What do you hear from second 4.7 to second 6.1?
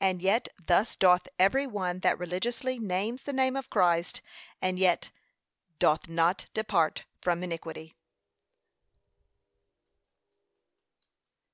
yet doth